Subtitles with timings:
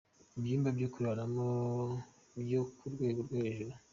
[0.39, 1.47] Ibyumba byo kuraramo
[2.45, 3.73] byo ku rwego rwo hejuru,.